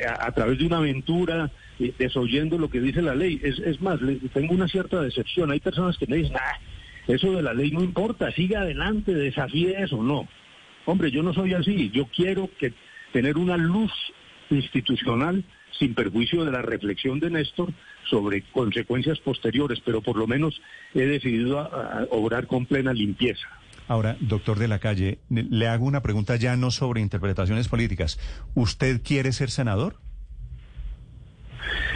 a, 0.08 0.26
a, 0.28 0.32
través 0.34 0.60
de 0.60 0.66
una 0.66 0.78
aventura, 0.78 1.50
desoyendo 1.98 2.58
lo 2.58 2.70
que 2.70 2.82
dice 2.82 3.02
la 3.02 3.16
ley. 3.16 3.40
Es, 3.42 3.58
es 3.60 3.82
más, 3.82 4.00
tengo 4.34 4.54
una 4.54 4.68
cierta 4.68 5.02
decepción. 5.02 5.52
Hay 5.52 5.62
personas 5.62 5.98
que 5.98 6.08
me 6.08 6.18
dicen, 6.18 6.36
ah, 6.36 6.60
eso 7.08 7.32
de 7.32 7.42
la 7.42 7.54
ley 7.54 7.72
no 7.72 7.84
importa, 7.84 8.32
siga 8.32 8.62
adelante, 8.62 9.14
desafíe 9.14 9.82
eso. 9.82 10.04
No. 10.04 10.28
Hombre, 10.90 11.12
yo 11.12 11.22
no 11.22 11.34
soy 11.34 11.54
así. 11.54 11.92
Yo 11.94 12.08
quiero 12.08 12.50
que 12.60 12.74
tener 13.14 13.38
una 13.38 13.58
luz 13.58 13.92
institucional 14.50 15.44
sin 15.78 15.94
perjuicio 15.94 16.44
de 16.44 16.52
la 16.52 16.64
reflexión 16.64 17.20
de 17.20 17.30
Néstor 17.30 17.72
sobre 18.10 18.42
consecuencias 18.42 19.20
posteriores, 19.20 19.80
pero 19.86 20.02
por 20.02 20.18
lo 20.18 20.26
menos 20.26 20.60
he 20.96 21.06
decidido 21.06 21.60
a, 21.60 22.08
obrar 22.10 22.48
con 22.48 22.66
plena 22.66 22.92
limpieza. 22.92 23.48
Ahora, 23.88 24.18
doctor 24.20 24.58
de 24.58 24.68
la 24.68 24.80
calle, 24.80 25.20
le 25.30 25.68
hago 25.68 25.86
una 25.86 26.02
pregunta 26.02 26.36
ya 26.38 26.56
no 26.56 26.72
sobre 26.72 27.02
interpretaciones 27.02 27.68
políticas. 27.68 28.20
¿Usted 28.56 29.02
quiere 29.04 29.32
ser 29.32 29.52
senador? 29.52 29.98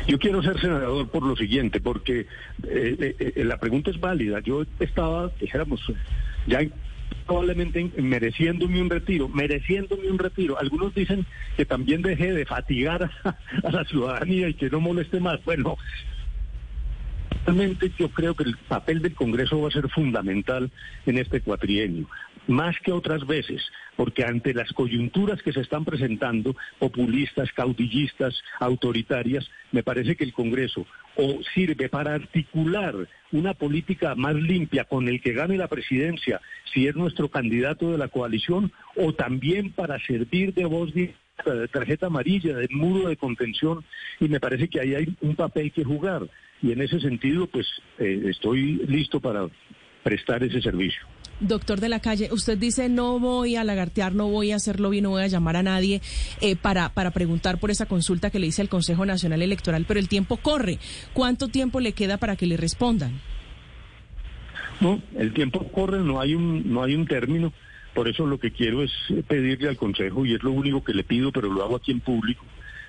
Yo 0.07 0.19
quiero 0.19 0.43
ser 0.43 0.59
senador 0.59 1.09
por 1.09 1.23
lo 1.23 1.35
siguiente, 1.35 1.79
porque 1.79 2.21
eh, 2.21 3.15
eh, 3.19 3.33
eh, 3.35 3.43
la 3.43 3.59
pregunta 3.59 3.89
es 3.89 4.00
válida. 4.00 4.39
Yo 4.41 4.63
estaba, 4.79 5.31
dijéramos, 5.39 5.81
ya 6.45 6.59
probablemente 7.25 7.91
mereciéndome 7.98 8.82
un 8.82 8.89
retiro, 8.89 9.29
mereciéndome 9.29 10.10
un 10.10 10.20
retiro. 10.20 10.60
Algunos 10.60 10.93
dicen 10.93 11.25
que 11.58 11.65
también 11.65 12.01
deje 12.01 12.34
de 12.34 12.46
fatigar 12.46 13.10
a, 13.24 13.72
la 13.72 13.86
ciudadanía 13.86 14.50
y 14.50 14.53
que 14.53 14.70
no 14.70 14.79
moleste 14.79 15.20
más. 15.20 15.43
Bueno, 15.46 15.77
realmente 17.46 17.91
yo 17.98 18.10
creo 18.10 18.36
que 18.36 18.43
el 18.43 18.58
papel 18.58 19.01
del 19.01 19.15
Congreso 19.15 19.62
va 19.62 19.70
a 19.70 19.72
ser 19.72 19.89
fundamental 19.89 20.72
en 21.05 21.17
este 21.17 21.41
cuatrienio 21.41 22.08
más 22.47 22.75
que 22.79 22.91
otras 22.91 23.25
veces, 23.25 23.62
porque 23.95 24.23
ante 24.23 24.53
las 24.53 24.71
coyunturas 24.73 25.41
que 25.41 25.53
se 25.53 25.62
están 25.62 25.85
presentando, 25.85 26.55
populistas, 26.79 27.51
caudillistas, 27.53 28.35
autoritarias, 28.59 29.50
me 29.71 29.83
parece 29.83 30.15
que 30.15 30.23
el 30.23 30.33
Congreso 30.33 30.85
o 31.15 31.39
sirve 31.53 31.89
para 31.89 32.15
articular 32.15 32.95
una 33.31 33.53
política 33.53 34.15
más 34.15 34.35
limpia 34.35 34.85
con 34.85 35.07
el 35.07 35.21
que 35.21 35.33
gane 35.33 35.57
la 35.57 35.67
presidencia, 35.67 36.41
si 36.73 36.88
es 36.88 36.95
nuestro 36.95 37.29
candidato 37.29 37.91
de 37.91 37.97
la 37.97 38.07
coalición, 38.07 38.71
o 38.95 39.13
también 39.13 39.71
para 39.71 40.00
servir 40.00 40.53
de 40.53 40.65
voz 40.65 40.93
de 40.93 41.15
tarjeta 41.71 42.07
amarilla, 42.07 42.55
de 42.55 42.67
muro 42.69 43.09
de 43.09 43.17
contención, 43.17 43.83
y 44.19 44.27
me 44.27 44.39
parece 44.39 44.67
que 44.67 44.79
ahí 44.79 44.95
hay 44.95 45.15
un 45.21 45.35
papel 45.35 45.71
que 45.71 45.83
jugar. 45.83 46.27
Y 46.62 46.71
en 46.71 46.81
ese 46.81 47.00
sentido, 47.00 47.47
pues 47.47 47.67
eh, 48.00 48.23
estoy 48.25 48.81
listo 48.88 49.19
para 49.19 49.47
prestar 50.03 50.43
ese 50.43 50.62
servicio. 50.62 51.05
Doctor 51.39 51.79
de 51.79 51.89
la 51.89 51.99
calle, 51.99 52.29
usted 52.31 52.57
dice 52.57 52.89
no 52.89 53.19
voy 53.19 53.55
a 53.55 53.63
lagartear, 53.63 54.13
no 54.13 54.29
voy 54.29 54.51
a 54.51 54.55
hacerlo 54.55 54.89
bien, 54.89 55.03
no 55.03 55.09
voy 55.11 55.23
a 55.23 55.27
llamar 55.27 55.57
a 55.57 55.63
nadie 55.63 56.01
eh, 56.41 56.55
para, 56.55 56.89
para 56.89 57.11
preguntar 57.11 57.59
por 57.59 57.71
esa 57.71 57.85
consulta 57.85 58.29
que 58.29 58.39
le 58.39 58.47
hice 58.47 58.61
al 58.61 58.69
Consejo 58.69 59.05
Nacional 59.05 59.41
Electoral, 59.41 59.85
pero 59.87 59.99
el 59.99 60.07
tiempo 60.07 60.37
corre. 60.37 60.79
¿Cuánto 61.13 61.47
tiempo 61.47 61.79
le 61.79 61.93
queda 61.93 62.17
para 62.17 62.35
que 62.35 62.45
le 62.45 62.55
respondan? 62.55 63.19
No, 64.79 65.01
el 65.17 65.33
tiempo 65.33 65.67
corre, 65.71 65.99
no 65.99 66.19
hay 66.19 66.35
un, 66.35 66.71
no 66.71 66.83
hay 66.83 66.95
un 66.95 67.05
término. 67.07 67.53
Por 67.93 68.07
eso 68.07 68.25
lo 68.25 68.39
que 68.39 68.51
quiero 68.51 68.83
es 68.83 68.91
pedirle 69.27 69.69
al 69.69 69.77
Consejo, 69.77 70.25
y 70.25 70.33
es 70.33 70.43
lo 70.43 70.51
único 70.51 70.83
que 70.83 70.93
le 70.93 71.03
pido, 71.03 71.31
pero 71.31 71.51
lo 71.51 71.63
hago 71.63 71.75
aquí 71.75 71.91
en 71.91 71.99
público, 71.99 72.43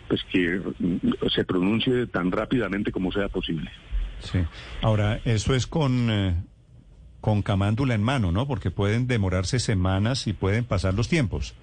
pues 0.08 0.22
que 0.32 0.60
mm, 0.78 1.28
se 1.34 1.44
pronuncie 1.44 2.06
tan 2.06 2.30
rápidamente 2.30 2.90
como 2.90 3.12
sea 3.12 3.28
posible. 3.28 3.70
Sí. 4.20 4.38
Ahora, 4.80 5.20
eso 5.24 5.54
es 5.54 5.66
con... 5.66 6.44
Con 7.25 7.40
camándula 7.40 7.95
en 7.95 8.02
mano, 8.02 8.33
¿no? 8.33 8.47
Porque 8.47 8.71
pueden 8.71 9.07
demorarse 9.07 9.59
semanas 9.59 10.26
y 10.26 10.35
pueden 10.35 10.66
pasar 10.66 10.93
los 10.93 11.09
tiempos. 11.09 11.54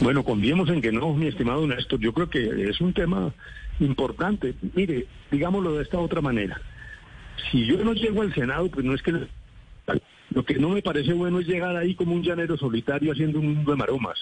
Bueno, 0.00 0.22
conviemos 0.22 0.68
en 0.68 0.82
que 0.82 0.92
no, 0.92 1.14
mi 1.14 1.28
estimado 1.28 1.66
Néstor. 1.66 1.98
Yo 1.98 2.12
creo 2.12 2.28
que 2.28 2.68
es 2.68 2.78
un 2.82 2.92
tema 2.92 3.32
importante. 3.80 4.54
Mire, 4.74 5.06
digámoslo 5.30 5.72
de 5.76 5.84
esta 5.84 5.98
otra 5.98 6.20
manera. 6.20 6.60
Si 7.50 7.64
yo 7.64 7.82
no 7.82 7.94
llego 7.94 8.20
al 8.20 8.34
Senado, 8.34 8.68
pues 8.68 8.84
no 8.84 8.94
es 8.94 9.00
que... 9.00 9.14
Lo 10.28 10.44
que 10.44 10.58
no 10.58 10.68
me 10.68 10.82
parece 10.82 11.14
bueno 11.14 11.40
es 11.40 11.46
llegar 11.46 11.74
ahí 11.74 11.94
como 11.94 12.14
un 12.14 12.22
llanero 12.22 12.58
solitario 12.58 13.12
haciendo 13.12 13.38
un 13.38 13.54
mundo 13.54 13.70
de 13.70 13.78
maromas. 13.78 14.18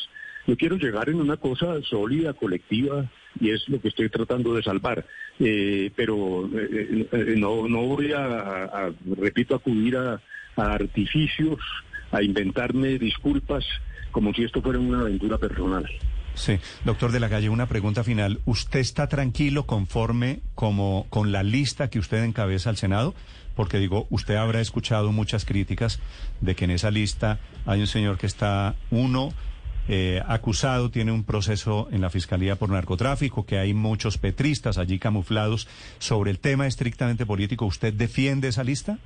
Yo 0.46 0.56
quiero 0.56 0.76
llegar 0.76 1.08
en 1.08 1.16
una 1.16 1.36
cosa 1.36 1.82
sólida, 1.82 2.32
colectiva, 2.32 3.10
y 3.38 3.50
es 3.50 3.68
lo 3.68 3.80
que 3.80 3.88
estoy 3.88 4.08
tratando 4.08 4.54
de 4.54 4.62
salvar. 4.62 5.04
Eh, 5.38 5.90
pero 5.94 6.46
eh, 6.46 7.08
eh, 7.12 7.34
no, 7.36 7.68
no 7.68 7.82
voy 7.82 8.12
a, 8.12 8.90
repito, 9.18 9.54
acudir 9.54 9.96
a, 9.96 10.20
artificios, 10.56 11.58
a 12.10 12.22
inventarme 12.22 12.98
disculpas 12.98 13.64
como 14.10 14.34
si 14.34 14.44
esto 14.44 14.60
fuera 14.60 14.78
una 14.78 15.00
aventura 15.00 15.38
personal. 15.38 15.86
Sí, 16.34 16.58
doctor 16.84 17.12
de 17.12 17.20
la 17.20 17.28
Calle, 17.28 17.48
una 17.48 17.66
pregunta 17.66 18.04
final. 18.04 18.40
¿Usted 18.44 18.80
está 18.80 19.08
tranquilo 19.08 19.66
conforme 19.66 20.40
como 20.54 21.06
con 21.10 21.32
la 21.32 21.42
lista 21.42 21.90
que 21.90 21.98
usted 21.98 22.22
encabeza 22.24 22.70
al 22.70 22.76
Senado? 22.76 23.14
Porque 23.56 23.78
digo, 23.78 24.06
usted 24.10 24.36
habrá 24.36 24.60
escuchado 24.60 25.12
muchas 25.12 25.44
críticas 25.44 26.00
de 26.40 26.54
que 26.54 26.64
en 26.64 26.70
esa 26.70 26.90
lista 26.90 27.40
hay 27.66 27.80
un 27.80 27.86
señor 27.86 28.16
que 28.16 28.26
está 28.26 28.74
uno 28.90 29.32
eh, 29.92 30.22
acusado, 30.24 30.92
tiene 30.92 31.10
un 31.10 31.24
proceso 31.24 31.88
en 31.90 32.00
la 32.00 32.10
Fiscalía 32.10 32.54
por 32.54 32.70
narcotráfico, 32.70 33.44
que 33.44 33.58
hay 33.58 33.74
muchos 33.74 34.18
petristas 34.18 34.78
allí 34.78 35.00
camuflados. 35.00 35.66
Sobre 35.98 36.30
el 36.30 36.38
tema 36.38 36.68
estrictamente 36.68 37.26
político, 37.26 37.66
¿usted 37.66 37.92
defiende 37.92 38.46
esa 38.46 38.62
lista? 38.62 38.98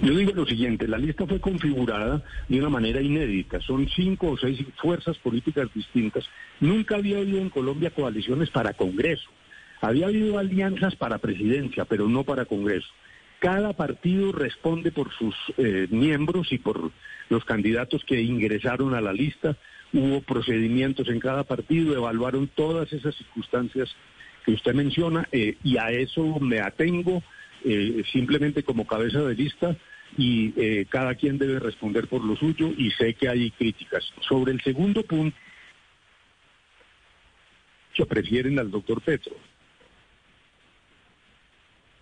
Yo 0.00 0.14
digo 0.16 0.32
lo 0.32 0.46
siguiente, 0.46 0.88
la 0.88 0.96
lista 0.96 1.26
fue 1.26 1.38
configurada 1.38 2.22
de 2.48 2.58
una 2.58 2.70
manera 2.70 3.02
inédita, 3.02 3.60
son 3.60 3.86
cinco 3.94 4.30
o 4.30 4.38
seis 4.38 4.58
fuerzas 4.80 5.18
políticas 5.18 5.68
distintas. 5.74 6.24
Nunca 6.60 6.96
había 6.96 7.18
habido 7.18 7.38
en 7.38 7.50
Colombia 7.50 7.90
coaliciones 7.90 8.48
para 8.48 8.72
Congreso, 8.72 9.28
había 9.82 10.06
habido 10.06 10.38
alianzas 10.38 10.96
para 10.96 11.18
presidencia, 11.18 11.84
pero 11.84 12.08
no 12.08 12.24
para 12.24 12.46
Congreso. 12.46 12.88
Cada 13.38 13.74
partido 13.74 14.32
responde 14.32 14.90
por 14.92 15.12
sus 15.12 15.34
eh, 15.58 15.86
miembros 15.90 16.52
y 16.52 16.58
por 16.58 16.90
los 17.28 17.44
candidatos 17.44 18.02
que 18.04 18.22
ingresaron 18.22 18.94
a 18.94 19.00
la 19.00 19.12
lista. 19.12 19.56
Hubo 19.92 20.20
procedimientos 20.22 21.08
en 21.08 21.20
cada 21.20 21.44
partido, 21.44 21.94
evaluaron 21.94 22.48
todas 22.48 22.92
esas 22.92 23.14
circunstancias 23.14 23.94
que 24.44 24.52
usted 24.52 24.74
menciona 24.74 25.28
eh, 25.32 25.56
y 25.62 25.76
a 25.76 25.90
eso 25.90 26.38
me 26.40 26.60
atengo 26.60 27.22
eh, 27.64 28.02
simplemente 28.12 28.62
como 28.62 28.86
cabeza 28.86 29.22
de 29.22 29.34
lista 29.34 29.76
y 30.16 30.84
cada 30.86 31.14
quien 31.14 31.36
debe 31.36 31.58
responder 31.58 32.06
por 32.06 32.24
lo 32.24 32.36
suyo 32.36 32.72
y 32.78 32.90
sé 32.92 33.14
que 33.14 33.28
hay 33.28 33.50
críticas. 33.50 34.02
Sobre 34.26 34.52
el 34.52 34.62
segundo 34.62 35.02
punto, 35.02 35.36
que 37.92 38.06
prefieren 38.06 38.58
al 38.58 38.70
doctor 38.70 39.02
Petro. 39.02 39.34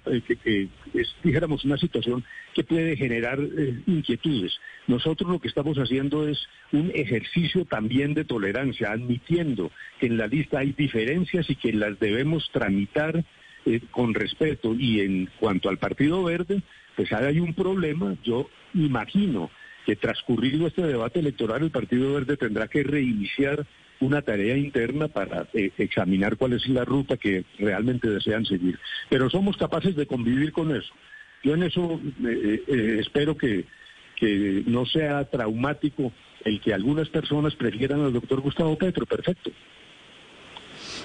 Eh, 0.06 0.20
que, 0.20 0.68
es, 0.92 1.14
dijéramos, 1.22 1.64
una 1.64 1.78
situación 1.78 2.24
que 2.54 2.62
puede 2.62 2.96
generar 2.96 3.40
eh, 3.40 3.80
inquietudes. 3.86 4.52
Nosotros 4.86 5.30
lo 5.30 5.38
que 5.38 5.48
estamos 5.48 5.78
haciendo 5.78 6.28
es 6.28 6.46
un 6.72 6.90
ejercicio 6.94 7.64
también 7.64 8.12
de 8.12 8.24
tolerancia, 8.24 8.92
admitiendo 8.92 9.70
que 9.98 10.06
en 10.06 10.18
la 10.18 10.26
lista 10.26 10.58
hay 10.58 10.72
diferencias 10.72 11.48
y 11.48 11.56
que 11.56 11.72
las 11.72 11.98
debemos 11.98 12.50
tramitar 12.52 13.24
eh, 13.64 13.80
con 13.90 14.12
respeto. 14.12 14.74
Y 14.74 15.00
en 15.00 15.30
cuanto 15.40 15.70
al 15.70 15.78
Partido 15.78 16.22
Verde, 16.22 16.62
pues 16.96 17.10
hay 17.12 17.40
un 17.40 17.54
problema, 17.54 18.14
yo 18.22 18.50
imagino 18.74 19.50
que 19.86 19.96
transcurrido 19.96 20.66
este 20.66 20.82
debate 20.82 21.20
electoral 21.20 21.62
el 21.62 21.70
Partido 21.70 22.12
Verde 22.12 22.36
tendrá 22.36 22.68
que 22.68 22.82
reiniciar 22.82 23.66
una 24.00 24.22
tarea 24.22 24.56
interna 24.56 25.08
para 25.08 25.46
eh, 25.54 25.70
examinar 25.78 26.36
cuál 26.36 26.54
es 26.54 26.68
la 26.68 26.84
ruta 26.84 27.16
que 27.16 27.44
realmente 27.58 28.08
desean 28.08 28.44
seguir. 28.44 28.78
Pero 29.08 29.30
somos 29.30 29.56
capaces 29.56 29.96
de 29.96 30.06
convivir 30.06 30.52
con 30.52 30.74
eso. 30.74 30.92
Yo 31.42 31.54
en 31.54 31.62
eso 31.62 32.00
eh, 32.26 32.62
eh, 32.66 32.96
espero 33.00 33.36
que, 33.36 33.64
que 34.16 34.62
no 34.66 34.86
sea 34.86 35.24
traumático 35.24 36.12
el 36.44 36.60
que 36.60 36.74
algunas 36.74 37.08
personas 37.08 37.54
prefieran 37.54 38.00
al 38.00 38.12
doctor 38.12 38.40
Gustavo 38.40 38.76
Petro. 38.76 39.06
Perfecto. 39.06 39.50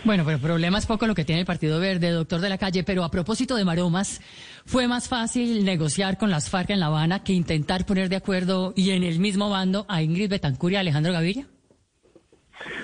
Bueno, 0.04 0.24
pero 0.24 0.36
el 0.36 0.42
problema 0.42 0.78
es 0.78 0.86
poco 0.86 1.08
lo 1.08 1.16
que 1.16 1.26
tiene 1.26 1.42
el 1.42 1.46
Partido 1.46 1.80
Verde, 1.80 2.10
doctor 2.12 2.42
de 2.42 2.50
la 2.50 2.58
calle. 2.58 2.84
Pero 2.84 3.04
a 3.04 3.12
propósito 3.12 3.56
de 3.56 3.66
maromas, 3.66 4.22
¿fue 4.66 4.88
más 4.88 5.08
fácil 5.08 5.66
negociar 5.66 6.18
con 6.18 6.30
las 6.30 6.50
FARC 6.50 6.72
en 6.72 6.80
La 6.80 6.88
Habana 6.88 7.24
que 7.24 7.34
intentar 7.34 7.86
poner 7.86 8.10
de 8.10 8.16
acuerdo 8.16 8.74
y 8.76 8.92
en 8.92 9.04
el 9.04 9.20
mismo 9.20 9.50
bando 9.50 9.86
a 9.90 10.02
Ingrid 10.02 10.30
Betancourt 10.30 10.74
y 10.74 10.76
a 10.78 10.80
Alejandro 10.82 11.14
Gaviria? 11.14 11.48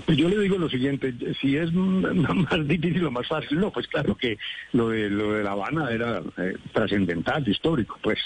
Pues 0.05 0.17
yo 0.17 0.29
le 0.29 0.39
digo 0.39 0.57
lo 0.57 0.69
siguiente, 0.69 1.13
si 1.41 1.57
es 1.57 1.71
más 1.73 2.67
difícil 2.67 3.05
o 3.05 3.11
más 3.11 3.27
fácil, 3.27 3.59
no, 3.59 3.71
pues 3.71 3.87
claro 3.87 4.15
que 4.15 4.37
lo 4.73 4.89
de, 4.89 5.09
lo 5.09 5.33
de 5.33 5.43
La 5.43 5.51
Habana 5.51 5.89
era 5.91 6.21
eh, 6.37 6.57
trascendental, 6.73 7.47
histórico, 7.47 7.99
pues 8.01 8.19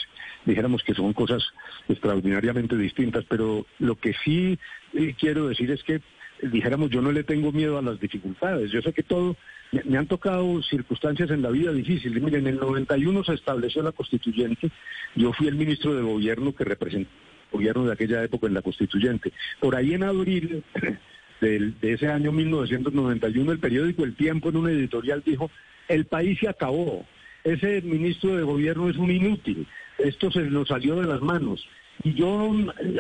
dijéramos 0.46 0.84
que 0.84 0.94
son 0.94 1.14
cosas 1.14 1.44
extraordinariamente 1.88 2.78
distintas, 2.78 3.26
pero 3.28 3.66
lo 3.80 3.96
que 3.96 4.14
sí 4.24 4.58
eh, 4.94 5.16
quiero 5.20 5.48
decir 5.48 5.72
es 5.72 5.84
que 5.84 6.02
dijéramos 6.42 6.90
yo 6.90 7.02
no 7.02 7.12
le 7.12 7.24
tengo 7.24 7.52
miedo 7.52 7.78
a 7.78 7.82
las 7.82 8.00
dificultades, 8.00 8.72
yo 8.72 8.82
sé 8.82 8.94
que 8.94 9.04
todo 9.04 9.36
me, 9.72 9.98
han 9.98 10.08
tocado 10.08 10.62
circunstancias 10.64 11.30
en 11.30 11.42
la 11.42 11.50
vida 11.50 11.72
difíciles. 11.72 12.22
Miren, 12.22 12.48
en 12.48 12.56
el 12.56 12.60
91 12.60 13.24
se 13.24 13.34
estableció 13.34 13.84
la 13.84 13.92
constituyente. 13.92 14.72
Yo 15.16 15.32
fui 15.34 15.48
el 15.48 15.56
ministro 15.56 15.94
de 15.94 16.02
gobierno 16.02 16.54
que 16.54 16.64
representó 16.64 17.10
el 17.10 17.52
gobierno 17.52 17.86
de 17.86 17.94
aquella 17.94 18.24
época 18.24 18.48
en 18.48 18.54
la 18.54 18.62
constituyente. 18.62 19.32
Por 19.60 19.76
ahí 19.76 19.94
en 19.94 20.04
abril 20.04 20.64
de, 21.42 21.72
de 21.82 21.94
ese 21.94 22.08
año 22.08 22.32
1991, 22.32 23.52
el 23.52 23.60
periódico 23.60 24.04
El 24.04 24.16
Tiempo 24.16 24.50
en 24.50 24.58
un 24.58 24.70
editorial 24.70 25.24
dijo, 25.26 25.50
el 25.88 26.06
país 26.06 26.40
se 26.40 26.50
acabó. 26.50 27.06
Ese 27.44 27.82
ministro 27.82 28.36
de 28.36 28.44
gobierno 28.44 28.90
es 28.90 28.98
un 28.98 29.12
inútil. 29.12 29.68
Esto 29.98 30.32
se 30.32 30.42
nos 30.42 30.68
salió 30.68 30.96
de 30.96 31.08
las 31.08 31.22
manos. 31.22 31.68
Y 32.04 32.14
yo 32.14 32.52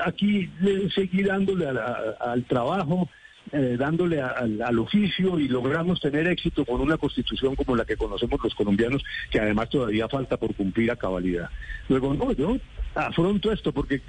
aquí 0.04 0.50
seguí 0.94 1.24
dándole 1.24 1.68
al 1.68 2.44
trabajo, 2.46 3.10
eh, 3.52 3.78
dándole 3.80 4.22
al, 4.22 4.78
oficio 4.80 5.40
y 5.40 5.48
logramos 5.48 6.02
tener 6.02 6.28
éxito 6.28 6.66
con 6.66 6.82
una 6.82 6.98
constitución 6.98 7.56
como 7.56 7.76
la 7.76 7.86
que 7.86 7.96
conocemos 7.96 8.40
los 8.44 8.54
colombianos, 8.54 9.04
que 9.32 9.40
además 9.40 9.70
todavía 9.70 10.08
falta 10.10 10.38
por 10.38 10.54
cumplir 10.54 10.92
a 10.92 10.98
cabalidad. 10.98 11.50
Luego, 11.88 12.14
no, 12.14 12.34
yo 12.34 12.58
afronto 12.94 13.52
esto 13.52 13.72
porque 13.72 14.02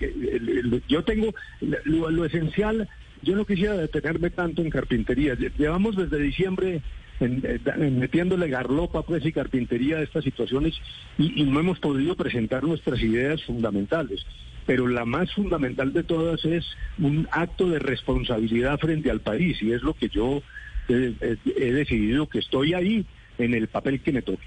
yo 0.88 1.04
tengo 1.04 1.32
lo, 1.60 2.24
esencial, 2.24 2.88
yo 3.22 3.36
no 3.36 3.44
quisiera 3.44 3.76
detenerme 3.76 4.30
tanto 4.30 4.62
en 4.62 4.70
carpintería. 4.70 5.34
Llevamos 5.34 5.96
desde 5.96 6.18
diciembre 6.18 6.82
metiéndole 7.20 8.48
garlopa 8.48 9.02
pues 9.02 9.24
y 9.26 9.32
carpintería 9.32 9.98
a 9.98 10.02
estas 10.02 10.24
situaciones 10.24 10.74
y 11.18 11.42
no 11.42 11.60
hemos 11.60 11.78
podido 11.78 12.16
presentar 12.16 12.64
nuestras 12.64 12.98
ideas 13.00 13.44
fundamentales 13.44 14.24
pero 14.70 14.86
la 14.86 15.04
más 15.04 15.32
fundamental 15.32 15.92
de 15.92 16.04
todas 16.04 16.44
es 16.44 16.64
un 16.98 17.26
acto 17.32 17.68
de 17.68 17.80
responsabilidad 17.80 18.78
frente 18.78 19.10
al 19.10 19.20
país 19.20 19.60
y 19.62 19.72
es 19.72 19.82
lo 19.82 19.94
que 19.94 20.08
yo 20.08 20.42
he 20.88 21.72
decidido 21.72 22.28
que 22.28 22.38
estoy 22.38 22.74
ahí 22.74 23.04
en 23.38 23.54
el 23.54 23.66
papel 23.66 24.00
que 24.00 24.12
me 24.12 24.22
toque. 24.22 24.44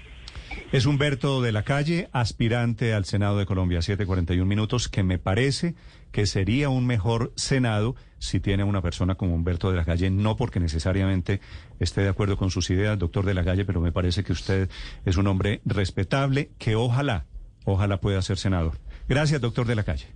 Es 0.72 0.86
Humberto 0.86 1.42
de 1.42 1.52
la 1.52 1.62
Calle, 1.62 2.08
aspirante 2.12 2.94
al 2.94 3.04
Senado 3.04 3.38
de 3.38 3.44
Colombia, 3.44 3.82
741 3.82 4.46
minutos, 4.46 4.88
que 4.88 5.02
me 5.02 5.18
parece 5.18 5.74
que 6.14 6.26
sería 6.26 6.68
un 6.68 6.86
mejor 6.86 7.32
Senado 7.34 7.96
si 8.18 8.38
tiene 8.38 8.62
una 8.62 8.80
persona 8.80 9.16
como 9.16 9.34
Humberto 9.34 9.72
de 9.72 9.76
la 9.76 9.84
Calle, 9.84 10.10
no 10.10 10.36
porque 10.36 10.60
necesariamente 10.60 11.40
esté 11.80 12.02
de 12.02 12.08
acuerdo 12.08 12.36
con 12.36 12.52
sus 12.52 12.70
ideas, 12.70 12.96
doctor 12.96 13.24
de 13.24 13.34
la 13.34 13.44
Calle, 13.44 13.64
pero 13.64 13.80
me 13.80 13.90
parece 13.90 14.22
que 14.22 14.30
usted 14.30 14.70
es 15.04 15.16
un 15.16 15.26
hombre 15.26 15.60
respetable 15.64 16.50
que 16.56 16.76
ojalá, 16.76 17.26
ojalá 17.64 17.98
pueda 18.00 18.22
ser 18.22 18.38
senador. 18.38 18.78
Gracias, 19.08 19.40
doctor 19.40 19.66
de 19.66 19.74
la 19.74 19.82
calle. 19.82 20.06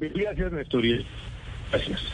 Gracias, 0.00 0.50
Néstor. 0.50 0.82
Gracias. 1.70 2.12